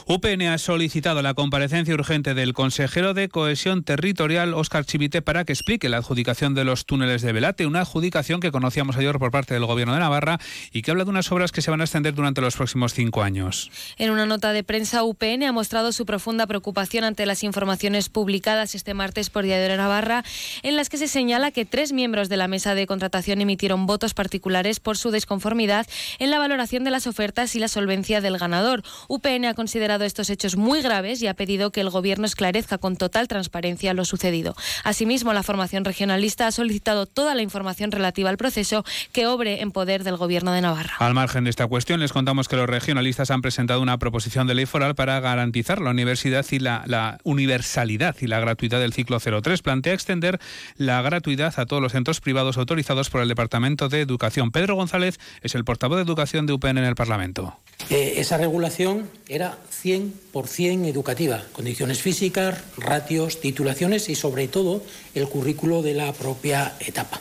UPN 0.07 0.43
ha 0.43 0.57
solicitado 0.57 1.21
la 1.21 1.33
comparecencia 1.33 1.93
urgente 1.93 2.33
del 2.33 2.53
consejero 2.53 3.13
de 3.13 3.29
Cohesión 3.29 3.83
Territorial, 3.83 4.53
Óscar 4.53 4.85
Chivite, 4.85 5.21
para 5.21 5.45
que 5.45 5.53
explique 5.53 5.89
la 5.89 5.97
adjudicación 5.97 6.53
de 6.53 6.63
los 6.63 6.85
túneles 6.85 7.21
de 7.21 7.31
Velate, 7.31 7.65
una 7.65 7.81
adjudicación 7.81 8.39
que 8.39 8.51
conocíamos 8.51 8.97
ayer 8.97 9.17
por 9.19 9.31
parte 9.31 9.53
del 9.53 9.65
Gobierno 9.65 9.93
de 9.93 9.99
Navarra 9.99 10.39
y 10.71 10.81
que 10.81 10.91
habla 10.91 11.03
de 11.05 11.09
unas 11.09 11.31
obras 11.31 11.51
que 11.51 11.61
se 11.61 11.71
van 11.71 11.81
a 11.81 11.85
extender 11.85 12.13
durante 12.13 12.41
los 12.41 12.55
próximos 12.55 12.93
cinco 12.93 13.23
años. 13.23 13.71
En 13.97 14.11
una 14.11 14.25
nota 14.25 14.53
de 14.53 14.63
prensa, 14.63 15.03
UPN 15.03 15.43
ha 15.43 15.51
mostrado 15.51 15.91
su 15.91 16.05
profunda 16.05 16.47
preocupación 16.47 17.03
ante 17.03 17.25
las 17.25 17.43
informaciones 17.43 18.09
publicadas 18.09 18.75
este 18.75 18.93
martes 18.93 19.29
por 19.29 19.43
Diario 19.43 19.67
de 19.67 19.77
Navarra, 19.77 20.23
en 20.61 20.75
las 20.75 20.89
que 20.89 20.97
se 20.97 21.07
señala 21.07 21.51
que 21.51 21.65
tres 21.65 21.93
miembros 21.93 22.29
de 22.29 22.37
la 22.37 22.47
mesa 22.47 22.75
de 22.75 22.87
contratación 22.87 23.41
emitieron 23.41 23.85
votos 23.85 24.13
particulares 24.13 24.79
por 24.79 24.97
su 24.97 25.11
desconformidad 25.11 25.87
en 26.19 26.29
la 26.29 26.39
valoración 26.39 26.83
de 26.83 26.91
las 26.91 27.07
ofertas 27.07 27.55
y 27.55 27.59
la 27.59 27.67
solvencia 27.67 28.21
del 28.21 28.37
ganador. 28.37 28.83
UPN 29.07 29.45
ha 29.45 29.53
considerado 29.63 30.03
estos 30.03 30.29
hechos 30.29 30.57
muy 30.57 30.81
graves 30.81 31.21
y 31.21 31.27
ha 31.27 31.35
pedido 31.35 31.71
que 31.71 31.79
el 31.79 31.89
Gobierno 31.89 32.25
esclarezca 32.25 32.79
con 32.79 32.97
total 32.97 33.29
transparencia 33.29 33.93
lo 33.93 34.03
sucedido. 34.03 34.57
Asimismo, 34.83 35.31
la 35.31 35.41
formación 35.41 35.85
regionalista 35.85 36.47
ha 36.47 36.51
solicitado 36.51 37.05
toda 37.05 37.33
la 37.33 37.43
información 37.43 37.89
relativa 37.89 38.29
al 38.29 38.35
proceso 38.35 38.83
que 39.13 39.25
obre 39.25 39.61
en 39.61 39.71
poder 39.71 40.03
del 40.03 40.17
Gobierno 40.17 40.51
de 40.51 40.59
Navarra. 40.59 40.95
Al 40.99 41.13
margen 41.13 41.45
de 41.45 41.49
esta 41.49 41.65
cuestión, 41.65 42.01
les 42.01 42.11
contamos 42.11 42.49
que 42.49 42.57
los 42.57 42.67
regionalistas 42.67 43.31
han 43.31 43.41
presentado 43.41 43.79
una 43.79 43.97
proposición 43.99 44.47
de 44.47 44.55
ley 44.55 44.65
foral 44.65 44.95
para 44.95 45.17
garantizar 45.21 45.79
la 45.79 45.91
universidad 45.91 46.45
y 46.51 46.59
la, 46.59 46.83
la 46.85 47.19
universalidad 47.23 48.17
y 48.19 48.27
la 48.27 48.41
gratuidad 48.41 48.81
del 48.81 48.91
ciclo 48.91 49.21
03. 49.21 49.61
Plantea 49.61 49.93
extender 49.93 50.41
la 50.75 51.01
gratuidad 51.01 51.53
a 51.55 51.65
todos 51.65 51.81
los 51.81 51.93
centros 51.93 52.19
privados 52.19 52.57
autorizados 52.57 53.09
por 53.09 53.21
el 53.21 53.29
Departamento 53.29 53.87
de 53.87 54.01
Educación. 54.01 54.51
Pedro 54.51 54.75
González 54.75 55.21
es 55.41 55.55
el 55.55 55.63
portavoz 55.63 55.95
de 55.95 56.03
Educación 56.03 56.47
de 56.47 56.51
UPN 56.51 56.79
en 56.79 56.83
el 56.83 56.95
Parlamento. 56.95 57.57
Eh, 57.89 58.15
esa 58.17 58.37
regulación 58.37 59.09
era 59.27 59.52
100% 59.83 60.87
educativa, 60.87 61.43
condiciones 61.51 62.01
físicas, 62.01 62.59
ratios, 62.77 63.41
titulaciones 63.41 64.09
y 64.09 64.15
sobre 64.15 64.47
todo 64.47 64.83
el 65.13 65.27
currículo 65.27 65.81
de 65.81 65.93
la 65.93 66.13
propia 66.13 66.73
etapa. 66.79 67.19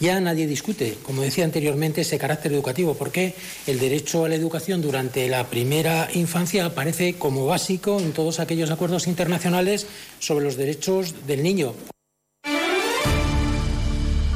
Ya 0.00 0.20
nadie 0.20 0.46
discute, 0.48 0.98
como 1.04 1.22
decía 1.22 1.44
anteriormente, 1.44 2.00
ese 2.00 2.18
carácter 2.18 2.52
educativo, 2.52 2.94
porque 2.94 3.34
el 3.66 3.78
derecho 3.78 4.24
a 4.24 4.28
la 4.28 4.34
educación 4.34 4.82
durante 4.82 5.28
la 5.28 5.46
primera 5.46 6.08
infancia 6.14 6.66
aparece 6.66 7.14
como 7.14 7.46
básico 7.46 8.00
en 8.00 8.12
todos 8.12 8.40
aquellos 8.40 8.70
acuerdos 8.70 9.06
internacionales 9.06 9.86
sobre 10.18 10.44
los 10.44 10.56
derechos 10.56 11.26
del 11.26 11.42
niño. 11.42 11.74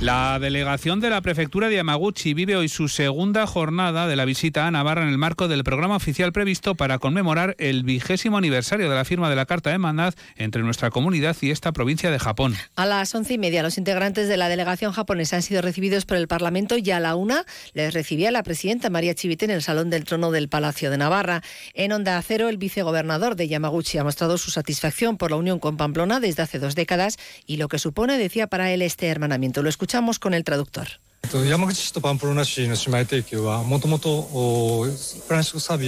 La 0.06 0.38
delegación 0.38 1.00
de 1.00 1.10
la 1.10 1.20
prefectura 1.20 1.68
de 1.68 1.74
Yamaguchi 1.74 2.32
vive 2.32 2.54
hoy 2.54 2.68
su 2.68 2.86
segunda 2.86 3.44
jornada 3.44 4.06
de 4.06 4.14
la 4.14 4.24
visita 4.24 4.64
a 4.64 4.70
Navarra 4.70 5.02
en 5.02 5.08
el 5.08 5.18
marco 5.18 5.48
del 5.48 5.64
programa 5.64 5.96
oficial 5.96 6.30
previsto 6.30 6.76
para 6.76 7.00
conmemorar 7.00 7.56
el 7.58 7.82
vigésimo 7.82 8.38
aniversario 8.38 8.88
de 8.88 8.94
la 8.94 9.04
firma 9.04 9.28
de 9.28 9.34
la 9.34 9.46
Carta 9.46 9.70
de 9.70 9.74
Hermandad 9.74 10.14
entre 10.36 10.62
nuestra 10.62 10.90
comunidad 10.90 11.36
y 11.40 11.50
esta 11.50 11.72
provincia 11.72 12.12
de 12.12 12.20
Japón. 12.20 12.54
A 12.76 12.86
las 12.86 13.12
once 13.16 13.34
y 13.34 13.38
media, 13.38 13.64
los 13.64 13.78
integrantes 13.78 14.28
de 14.28 14.36
la 14.36 14.48
delegación 14.48 14.92
japonesa 14.92 15.34
han 15.34 15.42
sido 15.42 15.60
recibidos 15.60 16.04
por 16.04 16.18
el 16.18 16.28
Parlamento 16.28 16.78
y 16.78 16.88
a 16.92 17.00
la 17.00 17.16
una 17.16 17.44
les 17.74 17.92
recibía 17.92 18.30
la 18.30 18.44
presidenta 18.44 18.90
María 18.90 19.16
Chivite 19.16 19.46
en 19.46 19.50
el 19.50 19.62
Salón 19.62 19.90
del 19.90 20.04
Trono 20.04 20.30
del 20.30 20.48
Palacio 20.48 20.92
de 20.92 20.98
Navarra. 20.98 21.42
En 21.74 21.90
Onda 21.90 22.22
Cero, 22.22 22.48
el 22.48 22.58
vicegobernador 22.58 23.34
de 23.34 23.48
Yamaguchi 23.48 23.98
ha 23.98 24.04
mostrado 24.04 24.38
su 24.38 24.52
satisfacción 24.52 25.16
por 25.16 25.32
la 25.32 25.36
unión 25.36 25.58
con 25.58 25.76
Pamplona 25.76 26.20
desde 26.20 26.44
hace 26.44 26.60
dos 26.60 26.76
décadas 26.76 27.18
y 27.44 27.56
lo 27.56 27.66
que 27.66 27.80
supone, 27.80 28.18
decía, 28.18 28.46
para 28.46 28.70
él 28.70 28.82
este 28.82 29.08
hermanamiento. 29.08 29.64
Lo 29.64 29.68
escuchamos 29.68 29.95
con 30.18 30.34
el 30.34 30.44
traductor. 30.44 30.86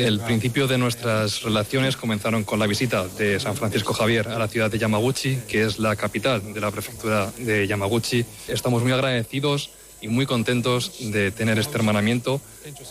El 0.08 0.20
principio 0.20 0.66
de 0.66 0.78
nuestras 0.78 1.42
relaciones 1.42 1.96
comenzaron 1.96 2.44
con 2.44 2.58
la 2.58 2.66
visita 2.66 3.06
de 3.06 3.38
San 3.38 3.54
Francisco 3.54 3.92
Javier 3.92 4.28
a 4.28 4.38
la 4.38 4.48
ciudad 4.48 4.70
de 4.70 4.78
Yamaguchi, 4.78 5.38
que 5.46 5.64
es 5.64 5.78
la 5.78 5.94
capital 5.94 6.52
de 6.52 6.60
la 6.60 6.70
prefectura 6.70 7.30
de 7.38 7.66
Yamaguchi. 7.66 8.24
Estamos 8.48 8.82
muy 8.82 8.92
agradecidos 8.92 9.70
y 10.00 10.08
muy 10.08 10.26
contentos 10.26 10.92
de 11.00 11.30
tener 11.30 11.58
este 11.58 11.76
hermanamiento. 11.76 12.40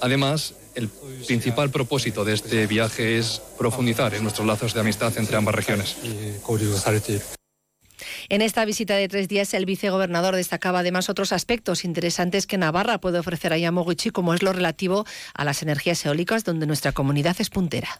Además, 0.02 0.54
el 0.76 0.90
principal 1.26 1.70
propósito 1.70 2.24
de 2.24 2.34
este 2.34 2.68
viaje 2.68 3.18
es 3.18 3.42
profundizar 3.58 4.14
en 4.14 4.24
nuestros 4.24 4.48
lazos 4.48 4.74
de 4.74 4.82
amistad 4.82 5.12
entre 5.18 5.36
ambas 5.36 5.56
regiones. 5.56 5.96
En 8.30 8.42
esta 8.42 8.66
visita 8.66 8.96
de 8.96 9.08
tres 9.08 9.28
días, 9.28 9.54
el 9.54 9.66
vicegobernador 9.66 10.36
destacaba 10.36 10.80
además 10.80 11.10
otros 11.10 11.32
aspectos 11.32 11.86
interesantes 11.86 12.48
que 12.48 12.58
Navarra 12.58 13.00
puede 13.00 13.20
ofrecer 13.20 13.54
a 13.54 13.58
Yamoguchi, 13.58 14.10
como 14.10 14.34
es 14.34 14.44
lo 14.44 14.54
relativo 14.54 15.06
a 15.34 15.44
las 15.44 15.62
energías 15.64 16.06
eólicas, 16.06 16.44
donde 16.44 16.68
nuestra 16.68 16.92
comunidad 16.92 17.36
es 17.40 17.50
puntera. 17.50 18.00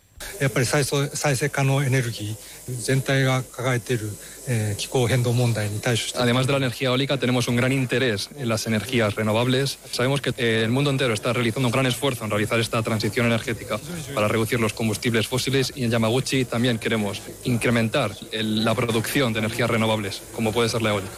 Además 6.16 6.48
de 6.48 6.54
la 6.54 6.58
energía 6.58 6.90
eólica, 6.90 7.18
tenemos 7.18 7.48
un 7.48 7.56
gran 7.56 7.72
interés 7.72 8.30
en 8.38 8.50
las 8.50 8.68
energías 8.68 9.16
renovables. 9.16 9.78
Sabemos 9.92 10.22
que 10.22 10.34
eh, 10.38 10.64
el 10.64 10.70
mundo 10.70 10.90
entero 10.90 11.14
está 11.14 11.34
realizando 11.34 11.68
un 11.68 11.72
gran 11.72 11.86
esfuerzo 11.86 12.24
en 12.24 12.32
realizar 12.32 12.60
esta 12.60 12.82
transición 12.84 13.26
energética 13.26 13.80
para 14.14 14.28
reducir 14.28 14.60
los 14.60 14.74
combustibles 14.74 15.28
fósiles 15.28 15.74
y 15.76 15.84
en 15.84 15.92
Yamaguchi 15.92 16.46
también 16.46 16.80
queremos 16.80 17.22
incrementar 17.44 18.12
la 18.32 18.76
producción 18.76 19.34
de 19.34 19.40
energías 19.40 19.70
renovables, 19.70 20.22
como 20.34 20.52
puede 20.52 20.70
ser 20.70 20.82
la 20.82 20.90
eólica. 20.92 21.16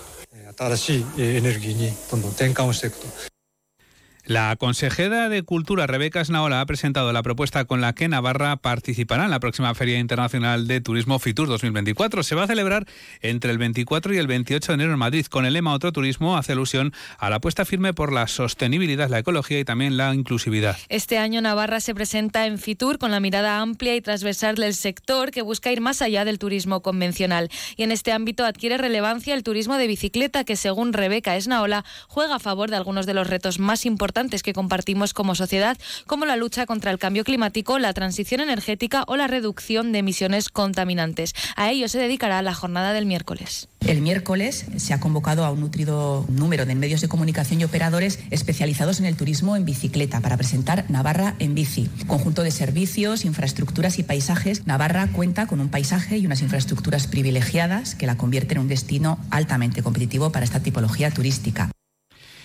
La 4.29 4.55
consejera 4.57 5.27
de 5.27 5.41
Cultura, 5.41 5.88
Rebeca 5.88 6.24
Snaola, 6.24 6.62
ha 6.62 6.65
presentado 6.67 7.12
la 7.12 7.24
propuesta 7.24 7.65
con 7.65 7.81
la 7.81 7.93
que 7.93 8.07
Navarra 8.07 8.57
participará 8.57 9.25
en 9.25 9.31
la 9.31 9.39
próxima 9.39 9.74
Feria 9.74 9.98
Internacional 9.98 10.67
de 10.67 10.81
Turismo 10.81 11.17
FITUR 11.17 11.48
2024. 11.48 12.21
Se 12.21 12.36
va 12.36 12.43
a 12.43 12.48
celebrar 12.48 12.86
entre 13.21 13.50
el 13.50 13.57
24 13.57 14.13
y 14.13 14.17
el 14.19 14.27
28 14.27 14.71
de 14.71 14.74
enero 14.75 14.93
en 14.93 15.00
Madrid. 15.00 15.25
Con 15.25 15.48
el 15.48 15.53
lema 15.53 15.74
Otro 15.74 15.91
Turismo 15.91 16.38
hace 16.38 16.51
alusión 16.51 16.93
a 17.17 17.31
la 17.31 17.38
apuesta 17.38 17.65
firme 17.65 17.95
por 17.95 18.13
la 18.13 18.27
sostenibilidad, 18.27 19.09
la 19.09 19.17
ecología 19.17 19.62
y 19.62 19.65
también 19.65 19.98
la 19.98 20.13
inclusividad. 20.13 20.77
Este 20.89 21.17
año 21.17 21.41
Navarra 21.41 21.79
se 21.79 21.95
presenta 21.95 22.45
en 22.45 22.59
FITUR 22.59 23.00
con 23.00 23.09
la 23.09 23.19
mirada 23.19 23.62
amplia 23.62 23.95
y 23.95 24.01
transversal 24.01 24.57
del 24.57 24.75
sector 24.75 25.31
que 25.31 25.41
busca 25.41 25.71
ir 25.71 25.81
más 25.81 26.03
allá 26.03 26.24
del 26.24 26.38
turismo 26.38 26.83
convencional. 26.83 27.50
Y 27.77 27.81
en 27.81 27.91
este 27.91 28.12
ámbito 28.12 28.45
adquiere 28.45 28.77
relevancia 28.77 29.33
el 29.33 29.41
turismo 29.41 29.77
de 29.77 29.88
bicicleta 29.88 30.43
que, 30.43 30.55
según 30.55 30.93
Rebeca 30.93 31.36
Esnaola, 31.36 31.83
juega 32.07 32.36
a 32.36 32.39
favor 32.39 32.69
de 32.69 32.75
algunos 32.75 33.07
de 33.07 33.15
los 33.15 33.25
retos 33.25 33.57
más 33.57 33.88
importantes 33.88 34.18
que 34.19 34.53
compartimos 34.53 35.13
como 35.13 35.33
sociedad, 35.33 35.77
como 36.05 36.25
la 36.25 36.35
lucha 36.35 36.65
contra 36.65 36.91
el 36.91 36.99
cambio 36.99 37.23
climático, 37.23 37.79
la 37.79 37.93
transición 37.93 38.41
energética 38.41 39.03
o 39.07 39.15
la 39.15 39.27
reducción 39.27 39.93
de 39.93 39.99
emisiones 39.99 40.49
contaminantes. 40.49 41.33
A 41.55 41.71
ello 41.71 41.88
se 41.88 41.99
dedicará 41.99 42.41
la 42.41 42.53
jornada 42.53 42.91
del 42.91 43.05
miércoles. 43.05 43.69
El 43.88 44.01
miércoles 44.01 44.65
se 44.75 44.93
ha 44.93 44.99
convocado 44.99 45.45
a 45.45 45.51
un 45.51 45.61
nutrido 45.61 46.25
número 46.27 46.65
de 46.65 46.75
medios 46.75 46.99
de 46.99 47.07
comunicación 47.07 47.61
y 47.61 47.63
operadores 47.63 48.19
especializados 48.29 48.99
en 48.99 49.05
el 49.05 49.15
turismo 49.15 49.55
en 49.55 49.63
bicicleta 49.63 50.19
para 50.19 50.35
presentar 50.35 50.83
Navarra 50.89 51.35
en 51.39 51.55
bici. 51.55 51.89
Conjunto 52.05 52.43
de 52.43 52.51
servicios, 52.51 53.23
infraestructuras 53.23 53.97
y 53.97 54.03
paisajes, 54.03 54.67
Navarra 54.67 55.07
cuenta 55.13 55.47
con 55.47 55.61
un 55.61 55.69
paisaje 55.69 56.17
y 56.17 56.25
unas 56.25 56.41
infraestructuras 56.41 57.07
privilegiadas 57.07 57.95
que 57.95 58.05
la 58.05 58.17
convierten 58.17 58.57
en 58.57 58.63
un 58.63 58.67
destino 58.67 59.17
altamente 59.31 59.81
competitivo 59.81 60.31
para 60.31 60.43
esta 60.43 60.59
tipología 60.59 61.09
turística. 61.11 61.71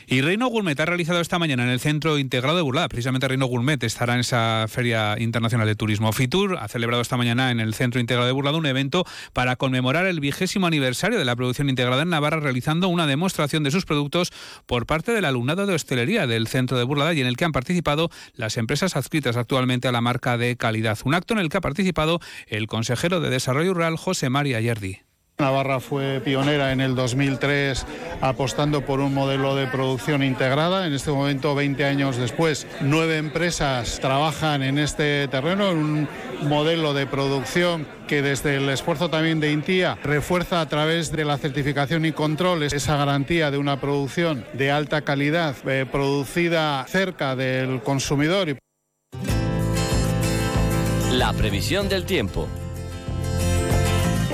Y 0.07 0.21
Reino 0.21 0.49
Gourmet 0.49 0.79
ha 0.79 0.85
realizado 0.85 1.21
esta 1.21 1.39
mañana 1.39 1.65
en 1.65 1.71
el 1.71 1.81
Centro 1.81 2.19
Integrado 2.19 2.57
de 2.57 2.63
Burlada, 2.63 2.89
precisamente 2.89 3.27
Reino 3.27 3.47
Gourmet 3.47 3.83
estará 3.83 4.15
en 4.15 4.21
esa 4.21 4.67
Feria 4.69 5.17
Internacional 5.19 5.67
de 5.67 5.77
Turismo. 5.77 6.13
Fitur 6.13 6.59
ha 6.61 6.69
celebrado 6.69 7.01
esta 7.01 7.17
mañana 7.17 7.51
en 7.51 7.59
el 7.59 7.73
Centro 7.73 8.01
Integrado 8.01 8.27
de 8.27 8.33
Burlada 8.33 8.59
un 8.59 8.67
evento 8.67 9.05
para 9.33 9.57
conmemorar 9.57 10.07
el 10.07 10.21
vigésimo 10.21 10.67
aniversario 10.67 11.19
de 11.19 11.25
la 11.25 11.37
producción 11.37 11.71
integrada 11.71 12.03
en 12.03 12.11
Navarra, 12.11 12.41
realizando 12.41 12.89
una 12.89 13.07
demostración 13.07 13.63
de 13.63 13.71
sus 13.71 13.87
productos 13.87 14.31
por 14.67 14.85
parte 14.85 15.13
del 15.13 15.25
alumnado 15.25 15.67
de 15.67 15.75
hostelería 15.75 16.27
del 16.27 16.49
Centro 16.49 16.77
de 16.77 16.85
Burlada 16.85 17.15
y 17.15 17.23
en 17.23 17.27
el 17.27 17.37
que 17.37 17.47
han 17.47 17.53
participado 17.53 18.11
las 18.35 18.59
empresas 18.59 18.97
adscritas 18.97 19.39
actualmente 19.39 19.89
a 19.89 19.93
la 19.93 20.03
marca 20.03 20.37
de 20.37 20.57
calidad. 20.57 20.99
Un 21.05 21.15
acto 21.15 21.33
en 21.33 21.41
el 21.41 21.49
que 21.49 21.57
ha 21.57 21.63
participado 21.63 22.21
el 22.47 22.67
consejero 22.67 23.21
de 23.21 23.31
Desarrollo 23.31 23.73
Rural, 23.73 23.97
José 23.97 24.29
María 24.29 24.61
Yerdi. 24.61 25.01
Navarra 25.39 25.81
fue 25.81 26.21
pionera 26.25 26.71
en 26.71 26.81
el 26.81 26.95
2003 26.95 27.85
apostando 28.21 28.83
por 28.83 29.01
un 29.01 29.13
modelo 29.13 29.57
de 29.57 29.67
producción 29.67 30.23
integrada. 30.23 30.87
En 30.87 30.93
este 30.93 31.11
momento, 31.11 31.57
20 31.57 31.85
años 31.85 32.17
después, 32.17 32.69
nueve 32.81 33.17
empresas 33.17 33.99
trabajan 34.01 34.63
en 34.63 34.79
este 34.79 35.27
terreno, 35.27 35.73
en 35.73 35.79
un 35.79 36.09
modelo 36.43 36.95
de 36.95 37.07
producción 37.07 37.85
que 38.07 38.23
desde 38.23 38.57
el 38.57 38.69
esfuerzo 38.69 39.11
también 39.11 39.41
de 39.41 39.51
INTIA 39.51 39.99
refuerza 40.05 40.61
a 40.61 40.69
través 40.69 41.11
de 41.11 41.25
la 41.25 41.37
certificación 41.37 42.05
y 42.05 42.13
control 42.13 42.63
esa 42.63 42.97
garantía 42.97 43.51
de 43.51 43.59
una 43.59 43.81
producción 43.81 44.45
de 44.53 44.71
alta 44.71 45.03
calidad 45.03 45.57
eh, 45.67 45.85
producida 45.91 46.87
cerca 46.87 47.35
del 47.35 47.83
consumidor. 47.83 48.57
La 51.11 51.33
previsión 51.33 51.89
del 51.89 52.05
tiempo 52.05 52.49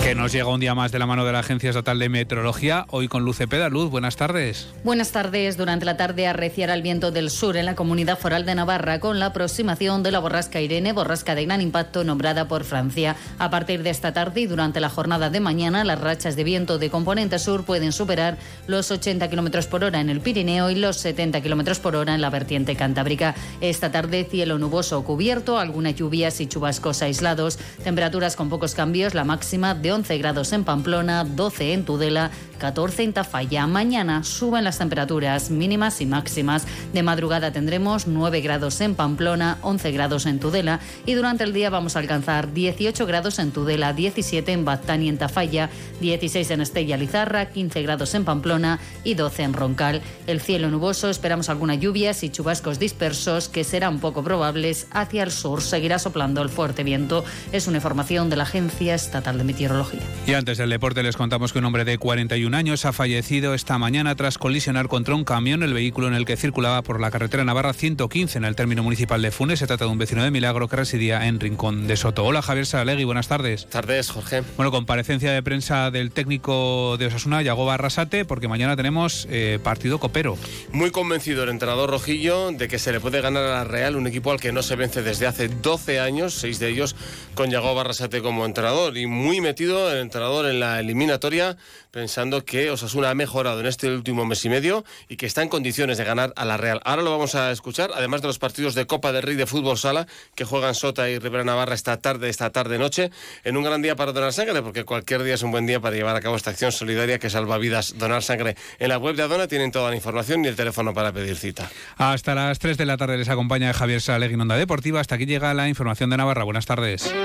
que 0.03 0.15
nos 0.15 0.33
llega 0.33 0.49
un 0.49 0.61
día 0.61 0.75
más 0.75 0.93
de 0.93 0.99
la 0.99 1.07
mano 1.07 1.27
de 1.27 1.33
la 1.33 1.41
Agencia 1.41 1.69
Estatal 1.69 1.99
de 1.99 2.09
Meteorología, 2.09 2.87
hoy 2.89 3.09
con 3.09 3.23
Luce 3.23 3.47
Luz, 3.71 3.91
buenas 3.91 4.17
tardes. 4.17 4.69
Buenas 4.83 5.13
tardes. 5.13 5.59
Durante 5.59 5.85
la 5.85 5.99
tarde 5.99 6.27
arreciará 6.27 6.73
el 6.75 6.81
viento 6.81 7.11
del 7.11 7.29
sur 7.29 7.57
en 7.57 7.67
la 7.67 7.75
comunidad 7.75 8.19
foral 8.19 8.47
de 8.47 8.55
Navarra 8.55 8.99
con 8.99 9.19
la 9.19 9.27
aproximación 9.27 10.03
de 10.03 10.11
la 10.11 10.19
borrasca 10.21 10.61
Irene, 10.61 10.93
borrasca 10.93 11.35
de 11.35 11.45
gran 11.45 11.61
impacto 11.61 12.03
nombrada 12.03 12.49
por 12.49 12.65
Francia. 12.65 13.17
A 13.39 13.51
partir 13.51 13.83
de 13.83 13.91
esta 13.91 14.13
tarde 14.13 14.41
y 14.41 14.47
durante 14.47 14.81
la 14.81 14.89
jornada 14.89 15.29
de 15.29 15.41
mañana, 15.41 15.85
las 15.85 16.01
rachas 16.01 16.35
de 16.35 16.45
viento 16.45 16.79
de 16.79 16.89
componente 16.89 17.39
sur 17.39 17.65
pueden 17.65 17.93
superar 17.93 18.39
los 18.67 18.91
80 18.91 19.29
km 19.29 19.67
por 19.67 19.85
hora 19.85 20.01
en 20.01 20.09
el 20.09 20.21
Pirineo 20.21 20.71
y 20.71 20.77
los 20.77 20.97
70 20.97 21.43
km 21.43 21.79
por 21.79 21.97
hora 21.97 22.15
en 22.15 22.23
la 22.23 22.31
vertiente 22.31 22.75
cantábrica. 22.75 23.35
Esta 23.61 23.93
tarde, 23.93 24.27
cielo 24.31 24.59
nuboso 24.59 25.05
cubierto, 25.05 25.59
algunas 25.59 25.95
lluvias 25.95 26.41
y 26.41 26.47
chubascos 26.47 27.03
aislados, 27.03 27.59
temperaturas 27.85 28.37
con 28.37 28.49
pocos 28.49 28.75
cambios, 28.75 29.15
la 29.15 29.25
máxima 29.25 29.75
de 29.75 29.90
11 29.93 30.19
grados 30.19 30.53
en 30.53 30.65
Pamplona, 30.65 31.25
12 31.25 31.73
en 31.73 31.85
Tudela, 31.85 32.31
14 32.61 33.03
en 33.03 33.13
Tafalla. 33.15 33.67
Mañana 33.67 34.23
suben 34.23 34.63
las 34.63 34.79
temperaturas 34.79 35.51
mínimas 35.51 36.01
y 36.01 36.07
máximas. 36.07 36.67
De 36.93 37.03
madrugada 37.03 37.53
tendremos 37.53 38.07
9 38.07 38.41
grados 38.43 38.81
en 38.83 38.95
Pamplona, 38.95 39.59
11 39.63 39.91
grados 39.91 40.27
en 40.27 40.39
Tudela 40.39 40.79
y 41.07 41.15
durante 41.15 41.43
el 41.43 41.55
día 41.55 41.71
vamos 41.71 41.97
a 41.97 42.01
alcanzar 42.01 42.53
18 42.53 43.07
grados 43.07 43.39
en 43.39 43.51
Tudela, 43.51 43.95
17 43.95 44.53
en 44.53 44.65
Baztán 44.65 45.03
y 45.03 45.09
en 45.09 45.19
Tafalla, 45.19 45.71
16 46.01 46.51
en 46.51 46.61
Estella 46.61 46.97
Lizarra, 46.99 47.47
15 47.47 47.83
grados 47.83 48.15
en 48.15 48.25
Pamplona 48.25 48.79
y 49.03 49.15
12 49.15 49.43
en 49.43 49.53
Roncal. 49.55 50.03
El 50.27 50.41
cielo 50.41 50.71
nuboso, 50.71 51.09
esperamos 51.09 51.49
algunas 51.49 51.81
lluvias 51.81 52.23
y 52.23 52.29
chubascos 52.29 52.79
dispersos 52.79 53.49
que 53.49 53.65
serán 53.65 54.01
poco 54.01 54.23
probables 54.23 54.87
hacia 54.91 55.23
el 55.23 55.31
sur. 55.31 55.63
Seguirá 55.63 55.99
soplando 55.99 56.43
el 56.43 56.51
fuerte 56.51 56.85
viento. 56.85 57.25
Es 57.53 57.67
una 57.67 57.79
información 57.79 58.29
de 58.29 58.37
la 58.37 58.43
Agencia 58.43 58.95
Estatal 58.95 59.39
de 59.39 59.45
Meteorología. 59.45 60.01
Y 60.27 60.35
antes 60.35 60.59
del 60.59 60.69
deporte 60.69 61.03
les 61.03 61.17
contamos 61.17 61.55
que 61.55 61.59
un 61.59 61.65
hombre 61.65 61.87
de 61.87 61.97
41 61.97 62.50
años 62.55 62.85
ha 62.85 62.93
fallecido 62.93 63.55
esta 63.55 63.79
mañana 63.79 64.15
tras 64.15 64.39
colisionar 64.39 64.89
contra 64.89 65.15
un 65.15 65.25
camión 65.25 65.63
el 65.63 65.75
vehículo 65.75 66.09
en 66.09 66.15
el 66.15 66.25
que 66.25 66.37
circulaba 66.37 66.83
por 66.83 67.01
la 67.01 67.11
carretera 67.11 67.45
Navarra 67.45 67.73
115 67.73 68.39
en 68.39 68.45
el 68.45 68.57
término 68.57 68.83
municipal 68.83 69.21
de 69.21 69.31
Funes. 69.31 69.59
Se 69.59 69.67
trata 69.67 69.85
de 69.85 69.91
un 69.91 69.99
vecino 69.99 70.25
de 70.25 70.31
Milagro 70.31 70.69
que 70.69 70.77
residía 70.77 71.27
en 71.27 71.41
Rincón 71.41 71.87
de 71.87 71.97
Soto. 71.97 72.25
Hola 72.25 72.43
Javier 72.43 72.67
Salegui, 72.67 73.05
buenas 73.05 73.29
tardes. 73.29 73.69
Tardes, 73.69 74.11
Jorge. 74.11 74.43
Bueno, 74.57 74.71
comparecencia 74.71 75.33
de 75.33 75.43
prensa 75.43 75.91
del 75.91 76.11
técnico 76.11 76.97
de 76.99 77.07
Osasuna, 77.07 77.43
Yagoba 77.43 77.75
Arrasate, 77.75 78.25
porque 78.25 78.49
mañana 78.49 78.77
tenemos 78.77 79.27
eh, 79.31 79.59
partido 79.63 79.99
copero. 79.99 80.37
Muy 80.73 80.91
convencido 80.91 81.45
el 81.45 81.51
entrenador 81.51 81.91
Rojillo 81.91 82.53
de 82.53 82.69
que 82.69 82.79
se 82.79 82.93
le 82.93 83.01
puede 83.01 83.21
ganar 83.21 83.45
a 83.45 83.51
la 83.51 83.65
Real, 83.65 83.97
un 83.97 84.07
equipo 84.07 84.33
al 84.33 84.41
que 84.41 84.53
no 84.53 84.63
se 84.63 84.77
vence 84.77 85.03
desde 85.03 85.27
hace 85.27 85.49
12 85.49 86.01
años, 86.01 86.35
seis 86.35 86.59
de 86.59 86.69
ellos 86.69 86.97
con 87.35 87.51
Yagoba 87.51 87.83
Arrasate 87.83 88.23
como 88.23 88.47
entrenador 88.47 88.97
y 88.97 89.07
muy 89.07 89.41
metido 89.41 89.91
el 89.91 89.99
entrenador 89.99 90.47
en 90.47 90.61
la 90.61 90.81
eliminatoria 90.81 91.57
pensando 91.91 92.40
que 92.45 92.71
Osasuna 92.71 93.11
ha 93.11 93.15
mejorado 93.15 93.61
en 93.61 93.67
este 93.67 93.89
último 93.93 94.25
mes 94.25 94.45
y 94.45 94.49
medio 94.49 94.85
y 95.09 95.17
que 95.17 95.27
está 95.27 95.43
en 95.43 95.49
condiciones 95.49 95.99
de 95.99 96.05
ganar 96.05 96.33
a 96.37 96.45
la 96.45 96.57
Real. 96.57 96.81
Ahora 96.85 97.03
lo 97.03 97.11
vamos 97.11 97.35
a 97.35 97.51
escuchar, 97.51 97.91
además 97.95 98.23
de 98.23 98.29
los 98.29 98.39
partidos 98.39 98.75
de 98.75 98.87
Copa 98.87 99.13
del 99.13 99.23
Rey 99.23 99.37
de 99.37 99.47
Fútbol 99.47 99.79
Sala 99.79 100.07
que 100.35 100.45
juegan 100.45 100.75
Sota 100.75 101.09
y 101.09 101.19
Rivera 101.19 101.45
Navarra 101.45 101.75
esta 101.75 101.97
tarde, 101.99 102.29
esta 102.29 102.51
tarde 102.51 102.79
noche, 102.79 103.11
en 103.45 103.57
un 103.57 103.65
gran 103.65 103.83
día 103.83 103.97
para 103.97 104.13
donar 104.13 104.33
sangre, 104.33 104.63
porque 104.63 104.85
cualquier 104.85 105.23
día 105.23 105.35
es 105.35 105.43
un 105.43 105.51
buen 105.51 105.67
día 105.67 105.81
para 105.81 105.97
llevar 105.97 106.17
a 106.17 106.21
cabo 106.21 106.37
esta 106.37 106.51
acción 106.51 106.73
solidaria 106.73 107.19
que 107.19 107.31
salva 107.31 107.59
vidas, 107.59 107.99
donar 107.99 108.23
sangre. 108.23 108.57
En 108.79 108.89
la 108.89 108.99
web 108.99 109.17
de 109.17 109.23
Adona 109.23 109.47
tienen 109.47 109.73
toda 109.73 109.91
la 109.91 109.97
información 109.97 110.45
y 110.45 110.49
el 110.49 110.57
teléfono 110.57 110.95
para 110.95 111.13
pedir 111.13 111.37
cita. 111.37 111.71
Hasta 111.97 112.35
las 112.35 112.59
3 112.59 112.77
de 112.77 112.87
la 112.87 112.97
tarde 112.97 113.19
les 113.19 113.29
acompaña 113.29 113.73
Javier 113.73 114.01
Salegui 114.01 114.35
en 114.35 114.41
Onda 114.41 114.57
Deportiva. 114.57 115.01
Hasta 115.01 115.17
aquí 115.17 115.27
llega 115.27 115.53
la 115.55 115.69
información 115.69 116.11
de 116.11 116.17
Navarra. 116.17 116.45
Buenas 116.45 116.67
tardes. 116.67 117.13